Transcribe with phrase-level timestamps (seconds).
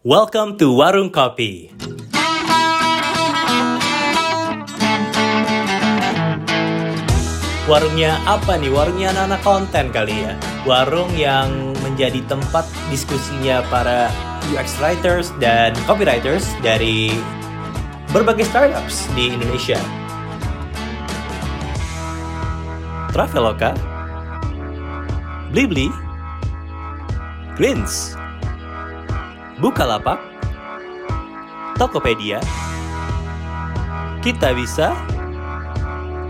[0.00, 1.68] Welcome to Warung Kopi.
[7.68, 8.72] Warungnya apa nih?
[8.72, 10.32] Warungnya anak-anak konten kali ya.
[10.64, 14.08] Warung yang menjadi tempat diskusinya para
[14.48, 17.12] UX writers dan copywriters dari
[18.08, 19.76] berbagai startups di Indonesia.
[23.12, 23.76] Traveloka,
[25.52, 25.92] Blibli,
[27.60, 28.16] Greens,
[29.60, 30.16] Bukalapak,
[31.76, 32.40] Tokopedia,
[34.24, 34.96] Kita Bisa,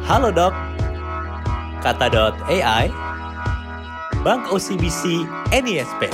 [0.03, 0.51] Halodoc,
[1.79, 2.91] Kata.ai,
[4.27, 5.23] Bank OCBC
[5.55, 6.11] NISP,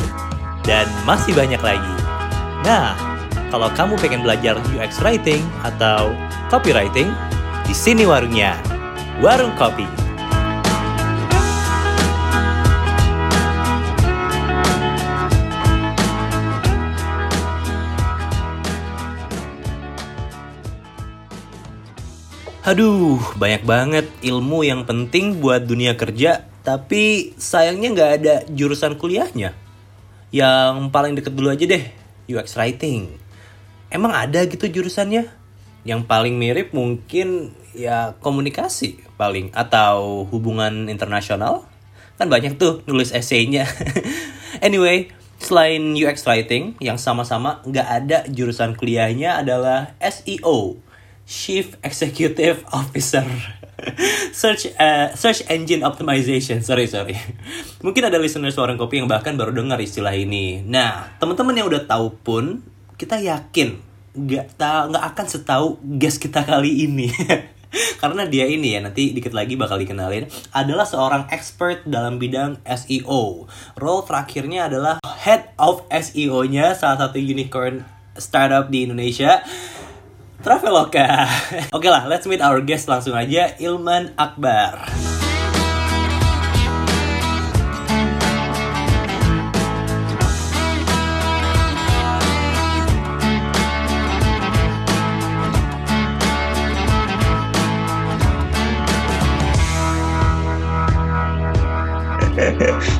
[0.68, 1.94] dan masih banyak lagi.
[2.68, 2.92] Nah,
[3.48, 6.12] kalau kamu pengen belajar UX Writing atau
[6.52, 7.08] Copywriting,
[7.64, 8.60] di sini warungnya.
[9.24, 10.05] Warung Kopi.
[22.66, 29.54] Aduh, banyak banget ilmu yang penting buat dunia kerja, tapi sayangnya nggak ada jurusan kuliahnya.
[30.34, 31.86] Yang paling deket dulu aja deh,
[32.26, 33.06] UX Writing.
[33.86, 35.30] Emang ada gitu jurusannya?
[35.86, 41.70] Yang paling mirip mungkin ya komunikasi paling atau hubungan internasional.
[42.18, 43.70] Kan banyak tuh nulis esainya.
[44.66, 45.06] anyway,
[45.38, 50.82] selain UX Writing yang sama-sama nggak ada jurusan kuliahnya adalah SEO
[51.26, 53.26] Chief Executive Officer
[54.40, 56.64] Search uh, Search Engine Optimization.
[56.64, 57.16] Sorry sorry.
[57.84, 60.64] Mungkin ada listener suara kopi yang bahkan baru dengar istilah ini.
[60.64, 62.64] Nah, teman-teman yang udah tahu pun
[62.96, 63.76] kita yakin
[64.16, 65.66] nggak tahu nggak akan setahu
[66.00, 67.12] guest kita kali ini.
[68.00, 70.24] Karena dia ini ya nanti dikit lagi bakal dikenalin
[70.56, 73.44] adalah seorang expert dalam bidang SEO.
[73.76, 77.84] Role terakhirnya adalah Head of SEO-nya salah satu unicorn
[78.16, 79.44] startup di Indonesia
[80.46, 81.26] Traveloka.
[81.74, 84.78] Oke lah, let's meet our guest langsung aja, Ilman Akbar.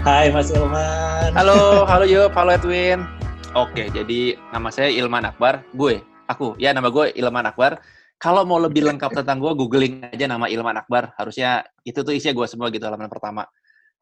[0.02, 1.30] Hai Mas Ilman.
[1.30, 3.06] Halo, halo Yup, halo Edwin.
[3.54, 6.58] Oke, jadi nama saya Ilman Akbar, gue aku.
[6.58, 7.80] Ya nama gue Ilman Akbar.
[8.16, 11.14] Kalau mau lebih lengkap tentang gue googling aja nama Ilman Akbar.
[11.16, 13.46] Harusnya itu tuh isinya gue semua gitu halaman pertama.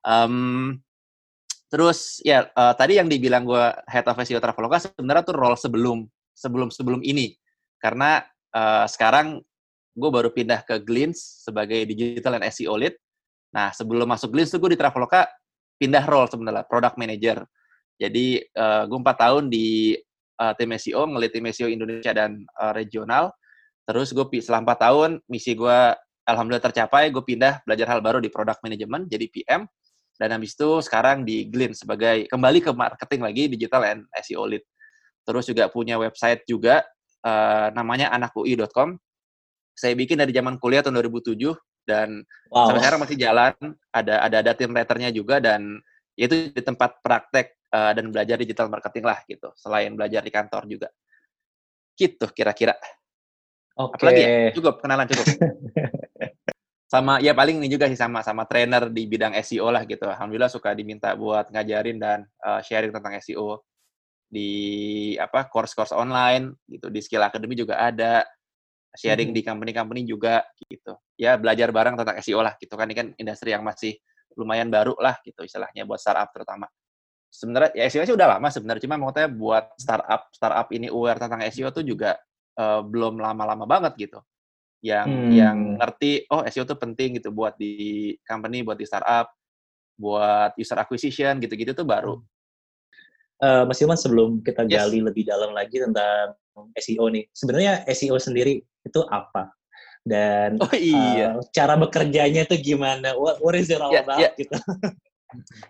[0.04, 0.78] Um,
[1.68, 5.98] terus ya uh, tadi yang dibilang gue head of SEO Traveloka sebenarnya tuh role sebelum
[6.32, 7.34] sebelum sebelum ini.
[7.78, 8.22] Karena
[8.54, 9.42] uh, sekarang
[9.94, 12.94] gue baru pindah ke Glints sebagai digital and SEO lead.
[13.54, 15.26] Nah sebelum masuk Glints tuh gue di Traveloka
[15.78, 17.42] pindah role sebenarnya product manager.
[17.98, 19.94] Jadi uh, gue empat tahun di
[20.40, 23.30] uh, tim SEO, ngelit tim SEO Indonesia dan uh, regional.
[23.84, 25.78] Terus gue setelah 4 tahun, misi gue
[26.24, 29.68] alhamdulillah tercapai, gue pindah belajar hal baru di product management, jadi PM.
[30.14, 34.62] Dan habis itu sekarang di Glint sebagai kembali ke marketing lagi, digital and SEO lead.
[35.26, 36.86] Terus juga punya website juga,
[37.26, 38.94] uh, namanya anakui.com.
[39.74, 41.34] Saya bikin dari zaman kuliah tahun 2007
[41.84, 42.70] dan wow.
[42.70, 43.52] sampai sekarang masih jalan.
[43.90, 45.82] Ada ada ada tim writernya juga dan
[46.14, 50.62] itu di tempat praktek uh, dan belajar digital marketing lah gitu selain belajar di kantor
[50.70, 50.88] juga
[51.98, 52.78] gitu kira-kira
[53.74, 53.90] Oke.
[53.90, 53.96] Okay.
[53.98, 54.52] Apalagi ya?
[54.54, 55.26] Cukup, kenalan cukup.
[56.94, 60.06] sama ya paling ini juga sih sama sama trainer di bidang SEO lah gitu.
[60.06, 63.66] Alhamdulillah suka diminta buat ngajarin dan uh, sharing tentang SEO
[64.30, 64.50] di
[65.18, 66.86] apa course-course online gitu.
[66.86, 68.22] Di Skill Academy juga ada
[68.94, 69.36] sharing hmm.
[69.36, 70.94] di company-company juga gitu.
[71.18, 73.98] Ya belajar bareng tentang SEO lah gitu kan ini kan industri yang masih
[74.38, 76.66] lumayan baru lah gitu istilahnya buat startup terutama
[77.34, 81.42] sebenarnya ya SEO sih udah lama sebenarnya cuma maksudnya buat startup startup ini aware tentang
[81.50, 82.14] SEO tuh juga
[82.54, 84.22] uh, belum lama-lama banget gitu
[84.86, 85.30] yang hmm.
[85.34, 89.34] yang ngerti oh SEO tuh penting gitu buat di company buat di startup
[89.98, 92.22] buat user acquisition gitu-gitu tuh baru
[93.42, 95.06] uh, Mas Ilman sebelum kita gali yes.
[95.10, 96.38] lebih dalam lagi tentang
[96.78, 99.50] SEO nih sebenarnya SEO sendiri itu apa
[100.04, 101.34] dan oh, iya.
[101.34, 104.30] uh, cara bekerjanya itu gimana what, what is it all yeah, about yeah.
[104.38, 104.54] gitu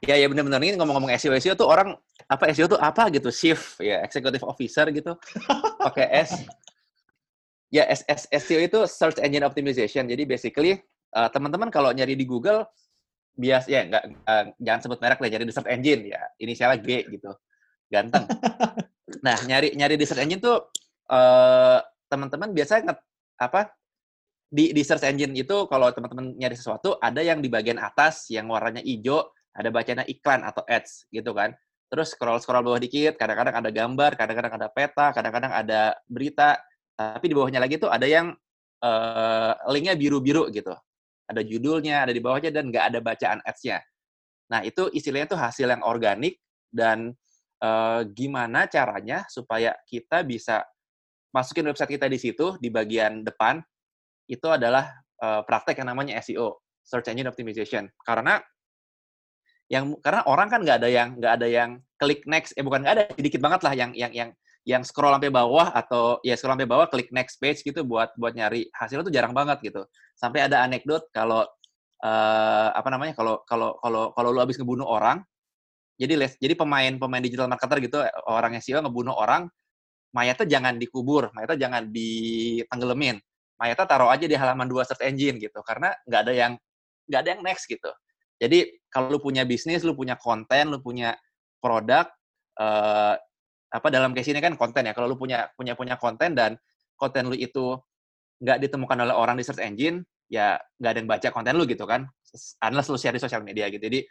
[0.05, 1.97] Ya ya benar-benar ini ngomong-ngomong SEO SEO tuh orang
[2.29, 3.29] apa SEO tuh apa gitu?
[3.29, 5.17] Chief ya executive officer gitu.
[5.85, 6.31] Pakai S.
[7.73, 10.07] Ya S, S, SEO itu search engine optimization.
[10.07, 10.79] Jadi basically
[11.17, 12.65] uh, teman-teman kalau nyari di Google
[13.35, 16.21] bias ya nggak uh, jangan sebut merek lah nyari di search engine ya.
[16.39, 17.31] Inisialnya G gitu.
[17.91, 18.25] Ganteng.
[19.21, 20.71] Nah nyari nyari di search engine tuh
[21.11, 22.97] uh, teman-teman biasanya nge,
[23.41, 23.75] apa
[24.55, 28.47] di di search engine itu kalau teman-teman nyari sesuatu ada yang di bagian atas yang
[28.47, 31.55] warnanya hijau ada bacanya iklan atau ads gitu kan.
[31.95, 36.59] terus scroll-scroll bawah dikit, kadang-kadang ada gambar, kadang-kadang ada peta, kadang-kadang ada berita,
[36.99, 38.35] tapi di bawahnya lagi tuh ada yang
[38.83, 40.75] uh, linknya biru-biru gitu.
[41.31, 43.79] Ada judulnya, ada di bawahnya, dan nggak ada bacaan ads-nya.
[44.51, 46.43] Nah, itu istilahnya tuh hasil yang organik,
[46.75, 47.15] dan
[47.63, 50.67] uh, gimana caranya supaya kita bisa
[51.31, 53.63] masukin website kita di situ, di bagian depan,
[54.27, 54.91] itu adalah
[55.23, 57.87] uh, praktek yang namanya SEO, Search Engine Optimization.
[58.03, 58.43] Karena
[59.75, 62.95] yang karena orang kan nggak ada yang nggak ada yang klik next eh bukan nggak
[62.95, 64.31] ada sedikit banget lah yang yang yang
[64.65, 68.33] yang scroll sampai bawah atau ya scroll sampai bawah klik next page gitu buat buat
[68.39, 69.83] nyari hasil itu jarang banget gitu.
[70.15, 71.43] Sampai ada anekdot kalau
[72.01, 75.21] uh, apa namanya kalau kalau kalau kalau lu habis ngebunuh orang
[76.01, 79.47] jadi les, jadi pemain pemain digital marketer gitu orang SEO ngebunuh orang
[80.15, 83.19] mayatnya jangan dikubur, mayatnya jangan ditenggelamin.
[83.59, 86.53] Mayatnya taruh aja di halaman dua search engine gitu karena nggak ada yang
[87.11, 87.91] nggak ada yang next gitu.
[88.39, 91.15] Jadi kalau lu punya bisnis, lu punya konten, lu punya
[91.59, 92.07] produk
[92.59, 93.15] uh,
[93.75, 94.95] apa dalam case ini kan konten ya.
[94.95, 96.55] Kalau lu punya punya punya konten dan
[96.95, 97.75] konten lu itu
[98.43, 101.87] nggak ditemukan oleh orang di search engine, ya nggak ada yang baca konten lu gitu
[101.87, 102.07] kan.
[102.63, 103.83] Unless lu share di sosial media gitu.
[103.83, 104.03] Jadi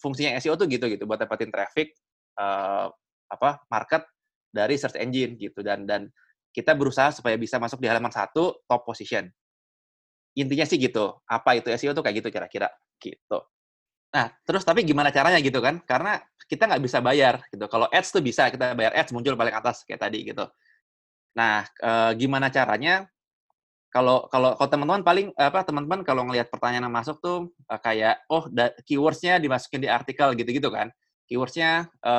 [0.00, 1.92] fungsinya SEO tuh gitu gitu buat dapetin traffic
[2.40, 2.88] uh,
[3.28, 4.04] apa market
[4.48, 6.08] dari search engine gitu dan dan
[6.50, 9.28] kita berusaha supaya bisa masuk di halaman satu top position.
[10.34, 11.20] Intinya sih gitu.
[11.28, 12.68] Apa itu SEO tuh kayak gitu kira-kira
[13.00, 13.40] gitu.
[14.10, 15.78] Nah, terus tapi gimana caranya gitu kan?
[15.86, 16.18] Karena
[16.50, 17.62] kita nggak bisa bayar gitu.
[17.70, 20.50] Kalau ads tuh bisa kita bayar ads muncul paling atas kayak tadi gitu.
[21.38, 23.06] Nah, e, gimana caranya?
[23.90, 28.18] Kalau kalau kalau teman-teman paling apa teman-teman kalau ngelihat pertanyaan yang masuk tuh e, kayak
[28.26, 28.50] oh
[28.82, 30.90] keywordsnya dimasukin di artikel gitu-gitu kan?
[31.30, 32.14] Keywordsnya e,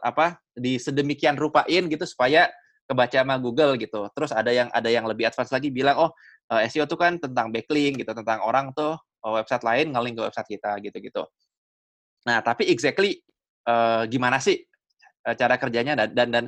[0.00, 2.48] apa di sedemikian rupain gitu supaya
[2.88, 4.08] kebaca sama Google gitu.
[4.16, 6.10] Terus ada yang ada yang lebih advance lagi bilang oh
[6.48, 8.96] SEO tuh kan tentang backlink gitu, tentang orang tuh
[9.32, 11.24] website lain nge-link ke website kita gitu-gitu.
[12.24, 13.20] Nah, tapi exactly
[13.68, 14.60] uh, gimana sih
[15.28, 16.44] uh, cara kerjanya dan dan dan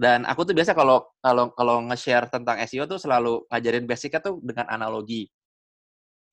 [0.00, 4.40] dan aku tuh biasa kalau kalau kalau nge-share tentang SEO tuh selalu ngajarin basicnya tuh
[4.40, 5.28] dengan analogi.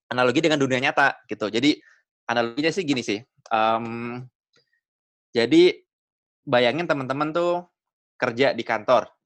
[0.07, 1.51] Analogi dengan dunia nyata gitu.
[1.51, 1.75] Jadi
[2.31, 3.19] analoginya sih gini sih.
[3.51, 4.23] Um,
[5.35, 5.83] jadi
[6.47, 7.67] bayangin teman-teman tuh
[8.15, 9.16] kerja di kantor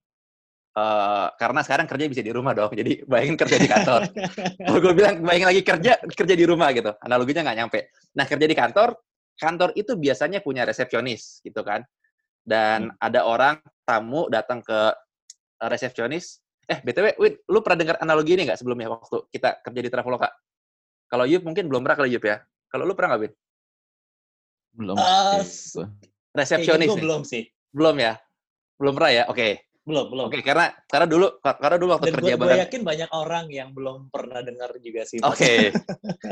[0.71, 4.07] Uh, karena sekarang kerja bisa di rumah dong, jadi bayangin kerja di kantor.
[4.71, 6.95] Kalau gue bilang bayangin lagi kerja, kerja di rumah gitu.
[7.03, 7.79] Analoginya nggak nyampe.
[8.15, 8.95] Nah kerja di kantor,
[9.35, 11.83] kantor itu biasanya punya resepsionis gitu kan.
[12.39, 13.03] Dan hmm.
[13.03, 14.95] ada orang tamu datang ke
[15.59, 16.39] resepsionis.
[16.71, 20.31] Eh btw, Win, lu pernah dengar analogi ini nggak sebelumnya waktu kita kerja di Traveloka?
[21.11, 22.39] Kalau Yup mungkin belum pernah kalau Yup ya.
[22.71, 23.33] Kalau lu pernah nggak, Win?
[24.71, 24.95] Belum.
[24.95, 25.43] Uh,
[26.31, 26.95] resepsionis.
[26.95, 27.43] belum sih.
[27.75, 28.15] Belum ya?
[28.79, 29.23] Belum pernah ya?
[29.27, 29.35] Oke.
[29.35, 32.63] Okay belum belum oke okay, karena karena dulu karena dulu waktu Dan kerja bareng gue
[32.69, 35.73] yakin banyak orang yang belum pernah dengar juga sih oke okay.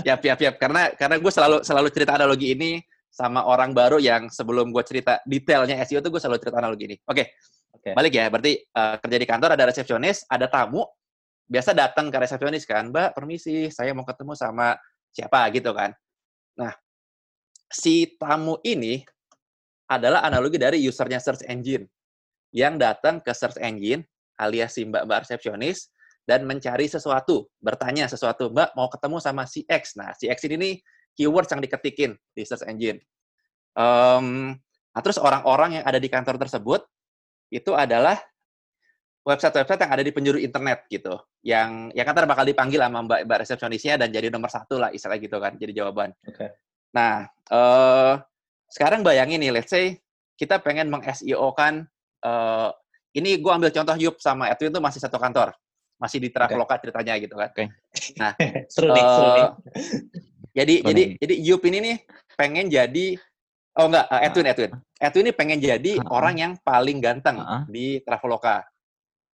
[0.06, 2.78] ya ya ya karena karena gue selalu selalu cerita analogi ini
[3.10, 6.98] sama orang baru yang sebelum gue cerita detailnya SEO tuh gue selalu cerita analogi ini
[7.10, 7.26] oke okay.
[7.74, 7.94] okay.
[7.98, 10.86] balik ya berarti uh, kerja di kantor ada resepsionis ada tamu
[11.50, 14.78] biasa datang ke resepsionis kan mbak permisi saya mau ketemu sama
[15.10, 15.90] siapa gitu kan
[16.54, 16.78] nah
[17.66, 19.02] si tamu ini
[19.90, 21.90] adalah analogi dari usernya search engine
[22.56, 24.06] yang datang ke search engine
[24.40, 25.92] alias si mbak-mbak resepsionis
[26.24, 29.98] dan mencari sesuatu, bertanya sesuatu, mbak mau ketemu sama si X.
[30.00, 30.74] Nah, si X ini nih
[31.18, 33.02] keywords yang diketikin di search engine.
[33.76, 34.56] Um,
[34.96, 36.86] nah, terus orang-orang yang ada di kantor tersebut
[37.50, 38.16] itu adalah
[39.26, 43.38] website-website yang ada di penjuru internet gitu, yang yang kan bakal dipanggil sama mbak, mbak
[43.44, 46.14] resepsionisnya dan jadi nomor satu lah istilahnya gitu kan, jadi jawaban.
[46.24, 46.54] Okay.
[46.94, 48.22] Nah, uh,
[48.70, 49.98] sekarang bayangin nih, let's say
[50.38, 51.90] kita pengen meng-SEO kan
[52.24, 52.70] uh,
[53.16, 55.54] ini gue ambil contoh Yup sama Edwin tuh masih satu kantor,
[55.98, 56.82] masih di Traveloka okay.
[56.88, 57.50] ceritanya gitu kan.
[57.52, 57.68] Okay.
[58.18, 58.32] Nah,
[58.74, 59.48] seru nih, uh, seru nih.
[60.50, 61.10] Jadi seru jadi nih.
[61.18, 61.96] jadi Yup ini nih
[62.38, 63.06] pengen jadi
[63.80, 64.72] oh enggak uh, Edwin Edwin.
[65.00, 66.16] Edwin ini pengen jadi uh -huh.
[66.16, 67.62] orang yang paling ganteng uh -huh.
[67.70, 68.66] di Traveloka.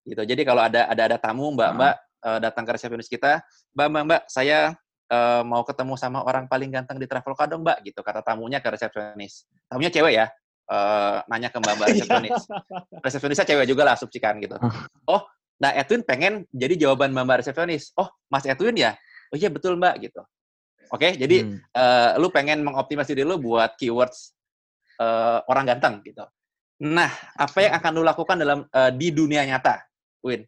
[0.03, 0.19] Gitu.
[0.19, 3.39] Jadi kalau ada ada ada tamu Mbak-mbak uh, uh, datang ke resepsionis kita,
[3.71, 4.75] "Mbak, Mbak, Mbak, saya
[5.07, 8.67] uh, mau ketemu sama orang paling ganteng di Traveloka dong, Mbak." gitu kata tamunya ke
[8.67, 9.47] resepsionis.
[9.71, 10.27] Tamunya cewek ya
[10.69, 11.93] uh, nanya ke mbak mbak iya.
[11.97, 12.39] resepsionis.
[13.03, 14.55] Resepsionisnya cewek juga lah, subcikan gitu.
[15.09, 15.23] Oh,
[15.59, 17.91] nah Edwin pengen jadi jawaban mbak mbak resepsionis.
[17.99, 18.95] Oh, Mas Edwin ya?
[19.33, 20.21] Oh iya betul mbak gitu.
[20.93, 21.57] Oke, okay, jadi hmm.
[21.73, 24.37] uh, lu pengen mengoptimasi diri lu buat keywords
[25.01, 26.21] uh, orang ganteng gitu.
[26.85, 29.81] Nah, apa yang akan lu lakukan dalam uh, di dunia nyata,
[30.21, 30.45] Win?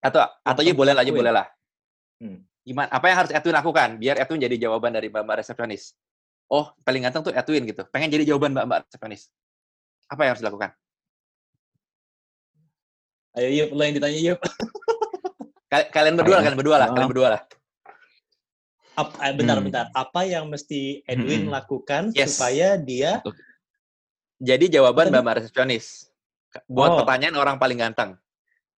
[0.00, 1.44] Atau atau ya boleh lah, ya boleh lah.
[2.24, 2.40] Hmm.
[2.62, 2.88] Gimana?
[2.88, 5.92] Apa yang harus Edwin lakukan biar Edwin jadi jawaban dari mbak mbak resepsionis?
[6.52, 7.82] Oh paling ganteng tuh Edwin gitu.
[7.88, 9.32] Pengen jadi jawaban mbak-mbak resepsionis.
[10.12, 10.70] Apa yang harus dilakukan?
[13.32, 14.38] Ayo yuk, lo yang ditanya yuk.
[15.96, 17.42] kalian berdua lah, kalian berdua lah, kalian berdua lah.
[18.92, 19.66] Ap, eh, bentar, hmm.
[19.72, 19.84] bentar.
[19.96, 21.52] Apa yang mesti Edwin hmm.
[21.56, 22.36] lakukan yes.
[22.36, 23.24] supaya dia
[24.42, 25.24] Jadi jawaban Apa tadi?
[25.24, 25.86] mbak resepsionis
[26.68, 26.98] buat Oh.
[27.00, 28.18] pertanyaan orang paling ganteng.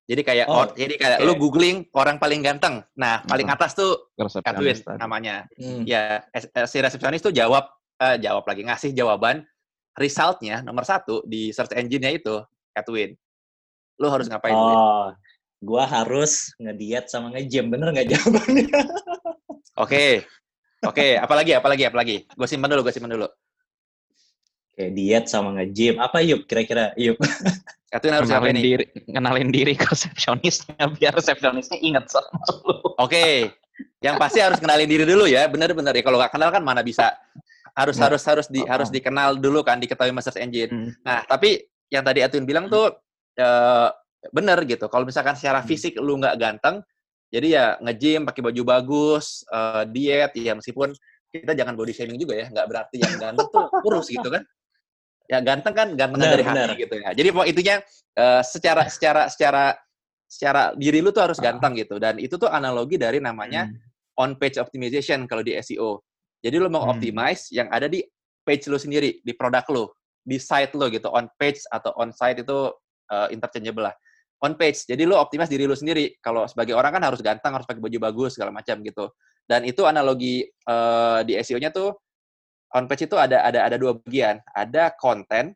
[0.05, 1.27] Jadi kayak Oh, or- jadi kayak oke.
[1.27, 2.85] lu googling orang paling ganteng.
[2.93, 5.01] Nah, paling atas tuh Resepsionis tadi.
[5.01, 5.49] namanya.
[5.57, 5.81] Hmm.
[5.89, 7.65] Ya, eh, si resepsionis tuh jawab
[7.97, 9.47] eh, jawab lagi ngasih jawaban
[9.97, 12.37] resultnya nomor satu di search engine-nya itu
[12.77, 13.17] Edwin.
[13.97, 14.53] Lu harus ngapain?
[14.53, 15.09] Oh,
[15.63, 17.71] gua harus ngediet sama nge-gym.
[17.73, 18.69] Bener nggak jawabannya?
[19.81, 20.27] Oke.
[20.85, 22.17] Oke, apalagi apalagi apalagi.
[22.29, 23.25] Gue simpan dulu, gue simpan dulu.
[24.75, 26.03] Oke, diet sama nge-gym.
[26.03, 26.91] Apa yuk kira-kira?
[26.99, 27.15] Yuk.
[27.95, 32.83] Edwin harus ngapain kenalin diri, kenalin diri ke resepsionisnya biar resepsionisnya inget sama lu.
[32.99, 33.55] Oke,
[34.03, 36.03] yang pasti harus kenalin diri dulu ya, bener-bener ya.
[36.03, 37.15] Kalau nggak kenal kan mana bisa
[37.71, 38.67] harus Nah, harus harus di oh.
[38.67, 40.71] harus dikenal dulu kan, diketahui sama search engine.
[40.75, 40.91] Hmm.
[41.07, 42.99] Nah, tapi yang tadi Atun bilang tuh
[43.39, 43.89] eh,
[44.35, 44.91] bener gitu.
[44.91, 45.71] Kalau misalkan secara Hmm.
[45.71, 46.83] fisik lu nggak ganteng,
[47.31, 50.91] jadi ya nge-gym, pakai baju bagus, eh, diet, ya meskipun
[51.31, 54.43] kita jangan body shaming juga ya, nggak berarti yang ganteng tuh kurus gitu kan.
[55.25, 56.69] Ya ganteng kan ganteng Benar, dari benar.
[56.69, 57.11] hati gitu ya.
[57.17, 57.77] Jadi pokok intinya
[58.15, 59.65] eh, secara secara secara
[60.29, 61.49] secara diri lu tuh harus Ah.
[61.51, 61.97] ganteng gitu.
[61.97, 63.79] Dan itu tuh analogi dari namanya Hmm.
[64.21, 66.05] on page optimization kalau di SEO.
[66.45, 66.93] Jadi lu mau Hmm.
[66.99, 68.05] optimize yang ada di
[68.45, 69.85] page lu sendiri, di produk lu,
[70.21, 71.09] di site lu gitu.
[71.09, 72.69] On page atau on site itu
[73.09, 73.95] uh, interchangeable lah.
[74.45, 74.85] On page.
[74.85, 76.21] Jadi lu optimize diri lu sendiri.
[76.21, 79.09] Kalau sebagai orang kan harus ganteng, harus pakai baju bagus segala macam gitu.
[79.49, 81.97] Dan itu analogi uh, di SEO-nya tuh
[82.75, 84.43] on page itu ada ada ada dua bagian.
[84.51, 85.55] Ada konten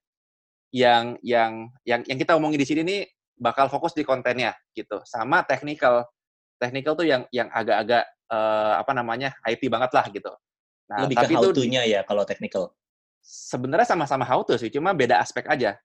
[0.70, 3.00] yang yang yang yang kita omongin di sini nih
[3.38, 5.02] bakal fokus di kontennya gitu.
[5.02, 6.06] Sama technical.
[6.58, 10.32] Technical tuh yang yang agak-agak eh, apa namanya IT banget lah gitu.
[10.88, 12.72] Nah, Lebih ke tapi how itu to-nya ya kalau technical.
[13.28, 15.76] sebenarnya sama-sama how to sih, cuma beda aspek aja.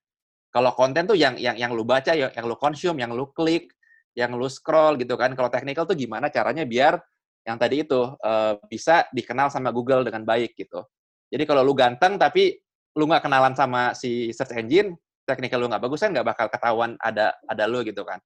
[0.54, 3.74] Kalau konten tuh yang yang yang lu baca, yang, yang lu consume, yang lu klik,
[4.16, 5.36] yang lu scroll gitu kan.
[5.36, 7.04] Kalau technical tuh gimana caranya biar
[7.44, 10.88] yang tadi itu eh, bisa dikenal sama Google dengan baik gitu.
[11.34, 12.54] Jadi kalau lu ganteng tapi
[12.94, 14.94] lu nggak kenalan sama si search engine,
[15.26, 18.22] technical lu nggak bagus kan nggak bakal ketahuan ada ada lu gitu kan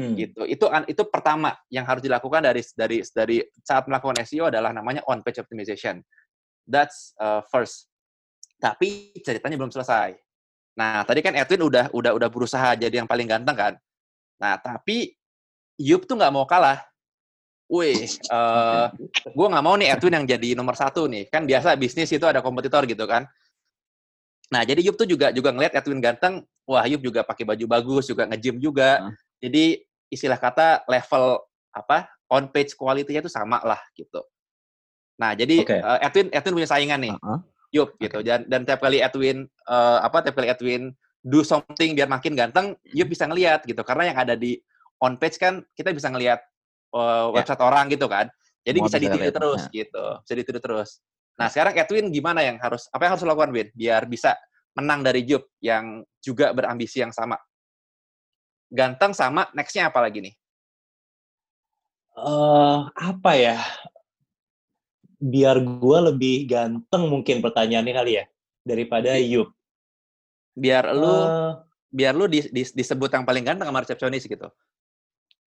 [0.00, 0.16] Hmm.
[0.16, 0.46] gitu.
[0.48, 5.20] Itu itu pertama yang harus dilakukan dari dari dari saat melakukan SEO adalah namanya on
[5.20, 6.00] page optimization.
[6.64, 7.90] That's uh, first.
[8.56, 10.16] Tapi ceritanya belum selesai.
[10.78, 13.74] Nah, tadi kan Edwin udah udah udah berusaha jadi yang paling ganteng kan.
[14.40, 15.12] Nah, tapi
[15.80, 16.80] Yup tuh nggak mau kalah.
[17.70, 18.86] Wih, eh
[19.30, 21.30] gue nggak mau nih Edwin yang jadi nomor satu nih.
[21.30, 23.30] Kan biasa bisnis itu ada kompetitor gitu kan.
[24.50, 26.42] Nah, jadi Yup tuh juga juga ngeliat Edwin ganteng.
[26.66, 28.98] Wah, Yup juga pakai baju bagus, juga nge-gym juga.
[28.98, 29.14] Hmm.
[29.38, 31.38] Jadi istilah kata level
[31.70, 34.18] apa on page quality-nya itu sama lah gitu.
[35.22, 35.78] Nah, jadi Oke.
[35.78, 37.38] eh, Edwin Edwin punya saingan nih, Heeh.
[37.78, 38.18] Yup gitu.
[38.26, 40.90] Dan dan tiap kali Edwin eh, apa tiap kali Edwin
[41.22, 43.86] do something biar makin ganteng, Yup bisa ngelihat gitu.
[43.86, 44.58] Karena yang ada di
[44.98, 46.42] on page kan kita bisa ngelihat
[46.90, 48.26] eh, website orang gitu kan.
[48.60, 50.04] Jadi Semua bisa ditiru terus gitu.
[50.26, 50.90] Bisa ditiru terus.
[51.40, 53.68] Nah, sekarang Edwin gimana yang harus apa yang harus lakukan, Win?
[53.72, 54.36] Biar bisa
[54.76, 57.40] menang dari Yup yang juga berambisi yang sama.
[58.70, 60.34] Ganteng sama next-nya apa lagi nih?
[62.20, 63.56] Eh, apa ya?
[65.20, 68.24] Biar gua lebih ganteng mungkin pertanyaannya kali ya
[68.64, 69.48] daripada Yup.
[70.52, 71.52] Biar lu Eh,
[71.90, 74.48] biar lu di- di- disebut yang paling ganteng sama resepsionis gitu.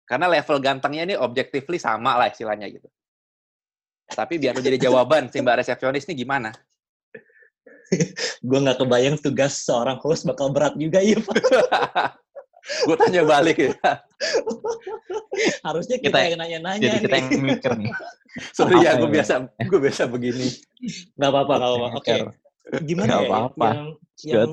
[0.06, 2.86] Karena level gantengnya ini objectively sama lah istilahnya gitu.
[4.06, 6.54] Tapi biar jadi jawaban si mbak resepsionis ini gimana?
[8.40, 11.26] gua nggak kebayang tugas seorang host bakal berat juga Yup.
[12.82, 13.70] Gue tanya balik ya.
[15.62, 17.26] Harusnya kita, Kita- yang nanya-nanya Jadi kita nih.
[17.30, 17.92] yang mikir nih.
[18.58, 19.14] Sorry ya, Apa gue ini?
[19.14, 20.48] biasa gue biasa begini.
[21.14, 21.88] Nggak apa-apa, nggak apa-apa.
[21.94, 22.10] Oke.
[22.10, 22.26] Mikir.
[22.82, 23.28] Gimana Nggak ya?
[23.30, 23.68] apa-apa.
[23.70, 23.88] Yang
[24.26, 24.50] yang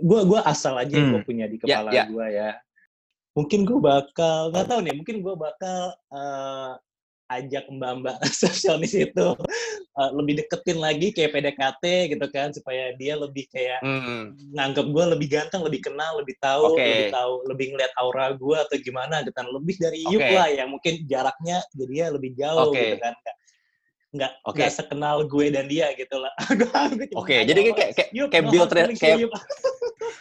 [0.00, 1.26] gua gua asal aja yang gua Hmm.
[1.26, 2.04] punya di Ya, kepala ya.
[2.08, 2.50] gua ya.
[3.32, 6.72] Mungkin gua bakal nggak tahu nih, mungkin gua bakal eh,
[7.32, 9.26] ajak mbak-mbak resepsionis itu
[9.96, 14.36] eh, lebih deketin lagi kayak PDKT gitu kan supaya dia lebih kayak Hmm.
[14.52, 16.84] nganggap gue lebih ganteng, lebih kenal, lebih tahu, Oke.
[16.84, 19.48] lebih tahu, lebih ngeliat aura gue atau gimana gitu kan.
[19.48, 20.36] Lebih dari Yup Oke.
[20.36, 22.78] lah yang mungkin jaraknya jadinya lebih jauh Oke.
[22.78, 23.14] gitu kan.
[24.12, 24.56] Nggak, Oke.
[24.60, 26.32] nggak sekenal gue dan dia gitu lah.
[27.16, 29.32] Oke, nanya, jadi "Oh, kayak kayak kayak build kayak ya, Yup."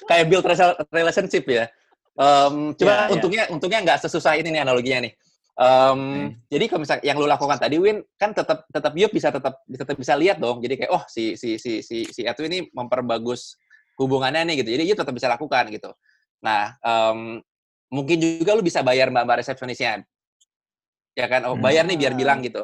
[0.08, 1.66] kayak build rela- relationship ya.
[2.12, 3.12] Em, cuma Ya, ya.
[3.16, 5.14] untungnya untungnya nggak sesusah ini nih analoginya nih.
[5.52, 6.28] Em, Hmm.
[6.48, 9.84] Jadi kalau misalnya yang lu lakukan tadi Win kan tetap tetap Yup bisa tetap bisa
[9.84, 10.60] tetap bisa lihat dong.
[10.60, 13.56] Jadi kayak oh si si si si si Edwin ini memperbagus
[13.96, 14.70] hubungannya nih gitu.
[14.76, 15.92] Jadi Yup tetap bisa lakukan gitu.
[16.44, 17.40] Nah em,
[17.92, 20.04] mungkin juga lu bisa bayar mbak-mbak resepsionisnya.
[21.12, 21.64] Ya kan, oh Hmm.
[21.64, 22.18] bayar nih biar Ah.
[22.18, 22.64] bilang gitu.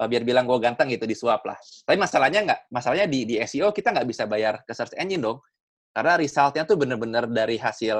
[0.00, 1.56] Eh, biar bilang gue ganteng gitu disuap lah.
[1.84, 5.40] Tapi masalahnya nggak, masalahnya di, di SEO kita nggak bisa bayar ke search engine dong.
[5.92, 7.96] Karena resultnya tuh bener-bener dari hasil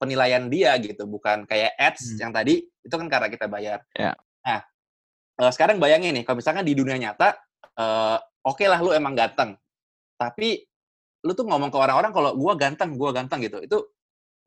[0.00, 2.28] penilaian dia gitu, bukan kayak ads Hmm.
[2.28, 3.84] yang tadi itu kan karena kita bayar.
[3.92, 4.16] Ya.
[4.40, 4.64] Nah,
[5.44, 7.36] eh, sekarang bayangin nih, kalau misalnya di dunia nyata,
[7.76, 9.60] eh, oke lah lu emang ganteng,
[10.16, 10.64] tapi
[11.20, 13.60] lu tuh ngomong ke orang-orang kalau gua ganteng, gua ganteng gitu.
[13.60, 13.92] Itu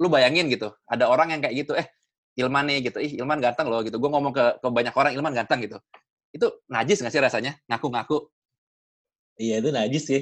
[0.01, 1.85] lu bayangin gitu, ada orang yang kayak gitu, eh
[2.33, 4.01] Ilman nih gitu, ih Ilman ganteng loh gitu.
[4.01, 5.77] Gue ngomong ke, ke banyak orang Ilman ganteng gitu.
[6.33, 7.53] Itu najis nggak sih rasanya?
[7.69, 8.25] Ngaku-ngaku.
[9.37, 10.21] Iya itu najis sih.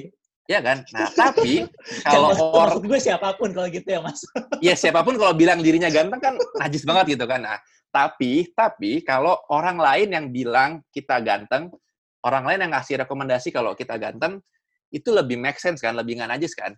[0.50, 0.78] Iya kan?
[0.90, 1.66] Nah, tapi
[2.02, 4.20] kalau Maksud- orang maksud gue siapa pun kalau gitu ya mas.
[4.58, 7.42] ya siapa pun kalau bilang dirinya ganteng kan najis banget gitu kan.
[7.42, 7.58] Nah,
[7.94, 11.70] tapi tapi kalau orang lain yang bilang kita ganteng,
[12.26, 14.42] orang lain yang ngasih rekomendasi kalau kita ganteng,
[14.90, 16.74] itu lebih make sense kan, lebih nggak najis kan.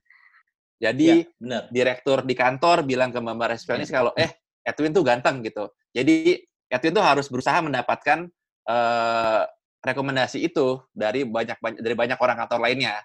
[0.77, 1.63] Jadi Iya, benar.
[1.71, 4.29] direktur di kantor bilang ke mbak resepsionis kalau eh
[4.61, 5.71] Edwin tuh ganteng gitu.
[5.95, 6.37] Jadi
[6.69, 8.29] Edwin tuh harus berusaha mendapatkan
[8.65, 9.43] eh,
[9.85, 12.97] rekomendasi itu dari banyak banyak dari banyak orang kantor lainnya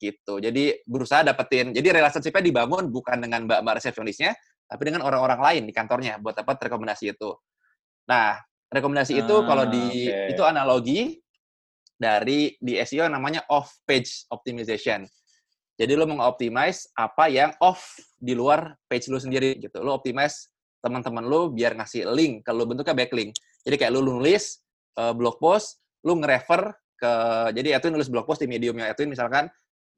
[0.00, 0.40] gitu.
[0.40, 1.76] Jadi berusaha dapetin.
[1.76, 4.32] Jadi relationship-nya dibangun bukan dengan mbak-mbak resepsionisnya,
[4.64, 7.36] tapi dengan orang-orang lain di kantornya buat dapat rekomendasi itu.
[8.08, 8.40] Nah,
[8.72, 10.32] rekomendasi itu Ah, kalau di oke.
[10.32, 11.00] itu analogi
[12.00, 15.04] dari di SEO namanya off page optimization.
[15.76, 19.84] Jadi lo mengoptimize apa yang off di luar page lo sendiri gitu.
[19.84, 20.48] Lo optimize
[20.80, 23.36] teman-teman lo biar ngasih link kalau bentuknya backlink.
[23.64, 24.64] Jadi kayak lo nulis
[24.96, 27.12] eh, blog post, lo nge-refer ke
[27.56, 29.48] jadi Edwin nulis blog post di mediumnya Edwin misalkan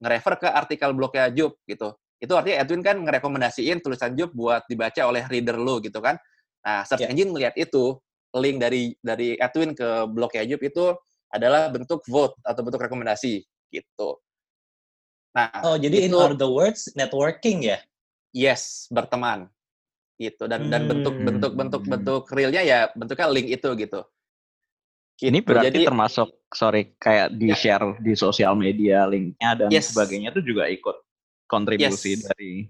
[0.02, 1.94] nge-refer ke artikel blognya Job gitu.
[2.18, 6.18] Itu artinya Edwin kan ngerekomendasiin tulisan Job buat dibaca oleh reader lo gitu kan.
[6.62, 7.10] Nah, search Ya.
[7.10, 7.98] engine melihat itu
[8.34, 10.84] link dari dari Edwin ke blognya Job itu
[11.30, 14.18] adalah bentuk vote atau bentuk rekomendasi gitu.
[15.32, 17.78] Nah, Oh jadi in itu- other words networking ya?
[18.32, 19.44] yes berteman
[20.16, 20.90] gitu dan dan Hmm.
[20.96, 24.00] bentuk bentuk bentuk bentuk realnya ya bentuknya link itu gitu.
[25.22, 25.46] Ini Gitu.
[25.46, 27.56] berarti Jadi- termasuk sorry kayak di Ya.
[27.56, 29.94] share di sosial media linknya dan Yes.
[29.94, 30.96] sebagainya itu juga ikut
[31.46, 32.26] kontribusi Yes.
[32.26, 32.66] dari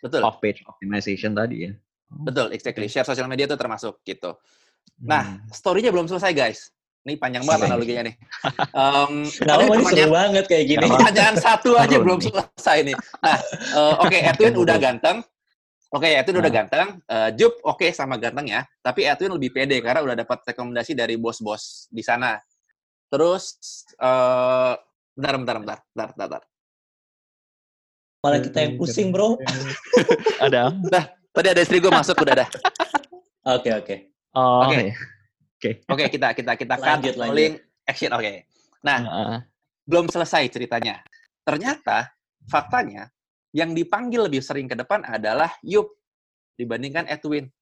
[0.00, 1.72] betul off page optimization tadi ya.
[2.12, 4.36] betul exactly share sosial media itu termasuk gitu.
[5.00, 5.48] Nah, Hmm.
[5.48, 6.68] story-nya belum selesai guys.
[7.02, 8.14] Ini panjang banget analoginya nih.
[8.70, 10.86] Um, Kenapa ini seru banget kayak gini?
[10.86, 12.94] Pertanyaan satu aja belum selesai nih.
[12.94, 13.38] Nah,
[13.74, 15.18] eh, oke Edwin udah ganteng.
[15.92, 16.56] Oke, Edwin udah Nah.
[16.56, 16.88] ganteng.
[17.04, 18.64] Eh, Jup oke sama ganteng ya.
[18.80, 22.40] Tapi Edwin lebih pede karena udah dapat rekomendasi dari bos-bos di sana.
[23.12, 23.60] Terus,
[23.92, 24.74] eh
[25.12, 26.42] bentar, bentar, bentar, bentar, bentar, bentar.
[28.22, 29.36] Malah kita yang pusing bro.
[30.46, 30.72] Ada.
[31.32, 32.48] Tadi ada istri gue masuk udah dah.
[33.50, 33.96] Oke oke.
[34.32, 34.80] Oh, Oke.
[34.80, 34.94] ya.
[35.88, 37.28] Oke, kita kita kita cut Lanjut, lanjut.
[37.28, 38.10] rolling action.
[38.12, 38.46] Oke.
[38.80, 39.38] Nah, Heeh.
[39.84, 41.02] belum selesai ceritanya.
[41.42, 42.12] Ternyata
[42.46, 43.10] faktanya
[43.52, 45.92] yang dipanggil lebih sering ke depan adalah Yup
[46.56, 47.52] dibandingkan Edwin.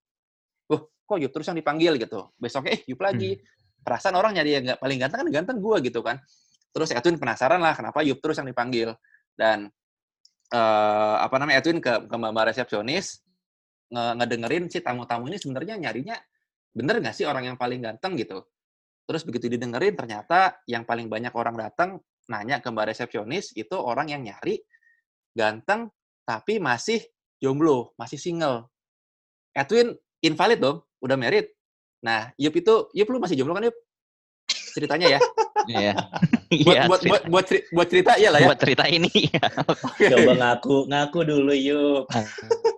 [0.70, 2.30] Wah, kok Yup terus yang dipanggil gitu.
[2.38, 3.42] Besoknya eh Yup lagi.
[3.82, 6.22] Perasaan orang nyari yang paling ganteng kan ganteng gua gitu kan.
[6.70, 8.94] Terus Edwin penasaran lah kenapa Yup terus yang dipanggil.
[9.34, 9.66] Dan
[10.54, 13.26] eh, apa namanya Edwin ke ke mbak resepsionis
[13.90, 16.16] nge- ngedengerin si tamu-tamu ini sebenarnya nyarinya
[16.70, 18.46] bener nggak sih orang yang paling ganteng gitu.
[19.10, 21.98] Terus begitu didengerin ternyata yang paling banyak orang datang
[22.30, 24.62] nanya ke mbak resepsionis itu orang yang nyari
[25.32, 25.90] ganteng
[26.24, 27.02] tapi masih
[27.38, 28.68] jomblo, masih single.
[29.50, 31.50] Edwin invalid dong, udah married.
[32.00, 33.76] Nah, Yup itu, Yup lu masih jomblo kan Yup?
[34.70, 35.20] Ceritanya ya.
[35.66, 35.92] Iya.
[36.66, 38.48] buat, Iya, buat, cerita- buat, buat, ceri- buat cerita ya lah ya.
[38.48, 39.10] buat cerita ini.
[39.10, 39.46] ya.
[40.14, 42.06] Coba ngaku ngaku dulu yuk.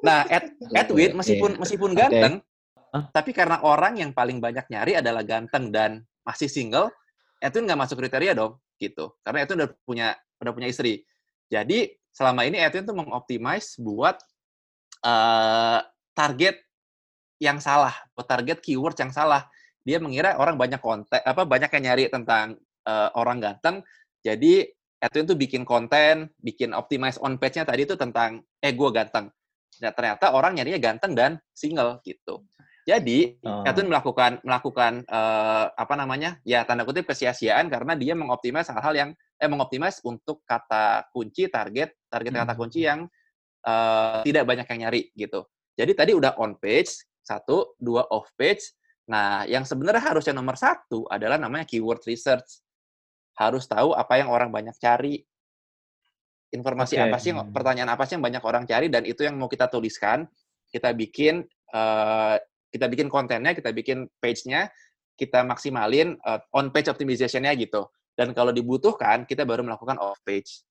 [0.00, 2.40] Nah, Ed, Edwin meskipun meskipun ganteng,
[2.92, 3.04] Hah?
[3.12, 5.90] tapi karena orang yang paling banyak nyari adalah ganteng dan
[6.24, 6.88] masih single,
[7.40, 9.12] Edwin nggak masuk kriteria dong, gitu.
[9.20, 10.08] Karena Edwin udah punya
[10.40, 11.04] udah punya istri.
[11.48, 14.20] Jadi selama ini Edwin tuh mengoptimize buat
[15.02, 15.80] eh,
[16.12, 16.56] target
[17.42, 19.48] yang salah, buat target keywords yang salah.
[19.82, 22.54] Dia mengira orang banyak konten apa banyak yang nyari tentang
[22.86, 23.82] eh, orang ganteng.
[24.22, 24.62] Jadi
[25.02, 29.26] Edwin tuh bikin konten, bikin optimize on page-nya tadi tuh tentang eh gue ganteng.
[29.82, 32.46] Nah, ternyata orang nyarinya ganteng dan single gitu.
[32.82, 33.62] Jadi Oh.
[33.62, 39.10] Edwin melakukan melakukan eh, apa namanya ya tanda kutip kesia-siaan karena dia mengoptimize hal-hal yang
[39.38, 42.60] eh mengoptimize untuk kata kunci target target kata Hmm.
[42.60, 43.06] kunci yang
[43.62, 45.46] eh, tidak banyak yang nyari gitu.
[45.78, 46.90] Jadi tadi udah on page
[47.22, 48.74] satu, dua off page.
[49.06, 52.66] Nah yang sebenarnya harusnya nomor satu adalah namanya keyword research.
[53.38, 55.22] Harus tahu apa yang orang banyak cari.
[56.52, 57.04] Informasi Oke.
[57.08, 59.70] apa sih, yang- pertanyaan apa sih yang banyak orang cari dan itu yang mau kita
[59.70, 60.26] tuliskan.
[60.68, 62.36] Kita bikin eh,
[62.72, 64.72] kita bikin kontennya, kita bikin page-nya,
[65.14, 67.84] kita maksimalin eh, on-page optimization-nya gitu.
[68.16, 70.64] Dan kalau dibutuhkan, kita baru melakukan off-page.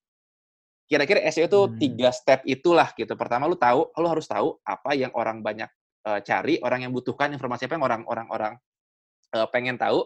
[0.89, 1.77] Kira-kira SEO itu Hmm.
[1.79, 3.15] tiga step itulah gitu.
[3.15, 5.69] Pertama, lu tahu, lu harus tahu apa yang orang banyak
[6.01, 8.53] eh, cari, orang yang butuhkan informasi apa yang orang-orang orang
[9.31, 10.01] eh, pengen tahu.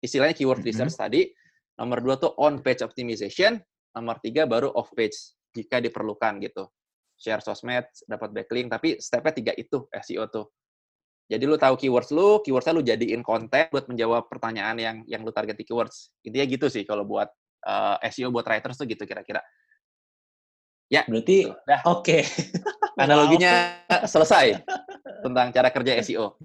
[0.00, 0.68] Istilahnya keyword Mhm.
[0.72, 1.28] research tadi.
[1.76, 3.60] Nomor dua tuh on-page optimization.
[3.92, 5.14] Nomor tiga baru off-page
[5.52, 6.66] jika diperlukan gitu.
[7.20, 10.48] Share sosmed, dapat backlink, tapi stepnya tiga itu SEO tuh.
[11.26, 15.34] Jadi lu tahu keywords lu, keywordsnya lu jadiin konten buat menjawab pertanyaan yang yang lu
[15.34, 16.14] target di keywords.
[16.22, 17.26] Intinya gitu sih kalau buat
[17.66, 19.42] eh, SEO buat writers tuh gitu kira-kira.
[20.86, 21.82] Ya, Berarti Dah.
[21.82, 22.22] oke.
[23.02, 24.62] Analoginya selesai
[25.26, 26.38] tentang cara kerja SEO.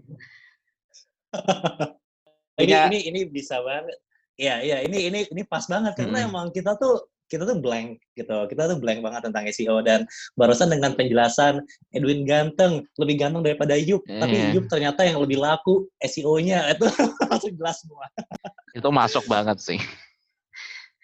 [2.58, 4.02] ini ini ini bisa banget.
[4.42, 6.30] Iya, iya, ini ini ini pas banget karena Mm-mm.
[6.34, 8.36] emang kita tuh kita tuh blank gitu.
[8.52, 10.04] Kita tuh blank banget tentang SEO dan
[10.36, 11.64] barusan dengan penjelasan
[11.96, 14.60] Edwin ganteng, lebih ganteng daripada Yup, tapi Iya.
[14.60, 16.84] Yup ternyata yang lebih laku SEO-nya itu
[17.32, 18.12] langsung jelas semua.
[18.76, 19.80] Itu masuk banget sih.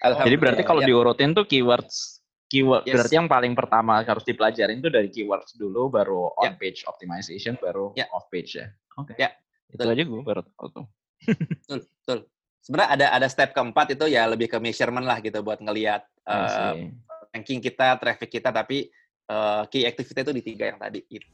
[0.04, 0.92] Jadi berarti kalau Ya.
[0.92, 2.96] diurutin tuh keywords keyword Yes.
[2.96, 6.52] berarti yang paling pertama harus dipelajarin itu dari keywords dulu baru Ya.
[6.52, 8.08] on page optimization baru Ya.
[8.12, 8.68] off page ya.
[8.96, 9.16] Oke.
[9.20, 9.32] Ya,
[9.68, 9.92] Itu betul.
[9.96, 10.86] aja gue baru tahu tuh.
[11.28, 12.20] betul, betul.
[12.68, 16.36] Sebenarnya ada ada step keempat itu ya lebih ke measurement lah gitu buat ngelihat I
[16.36, 16.92] eh,
[17.32, 18.92] ranking kita, traffic kita, tapi
[19.24, 21.32] eh, key activity itu di tiga yang tadi itu.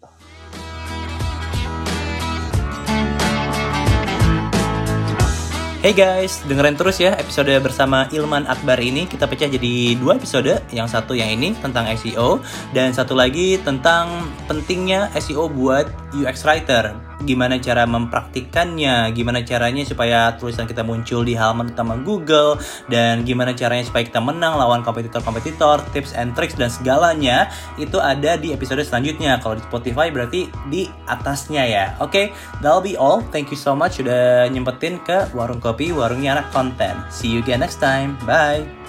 [5.81, 10.61] Hey guys, dengerin terus ya episode bersama Ilman Akbar ini kita pecah jadi dua episode.
[10.69, 12.45] Yang satu yang ini tentang SEO
[12.77, 16.93] dan satu lagi tentang pentingnya SEO buat UX writer.
[17.23, 22.59] Gimana cara mempraktikannya, gimana caranya supaya tulisan kita muncul di halaman utama Google
[22.91, 27.47] dan gimana caranya supaya kita menang lawan kompetitor-kompetitor, tips and tricks dan segalanya
[27.79, 29.39] itu ada di episode selanjutnya.
[29.39, 31.85] Kalau di Spotify berarti di atasnya ya.
[32.03, 33.23] Oke, that'll be all.
[33.31, 36.99] Thank you so much sudah nyempetin ke warung kopi warungnya anak konten.
[37.07, 38.19] See you again next time.
[38.27, 38.82] Bye.